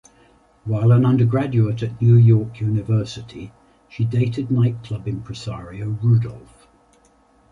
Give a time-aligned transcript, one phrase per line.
[0.65, 3.51] While an undergraduate at New York University,
[3.87, 6.67] she dated nightclub impresario Rudolph.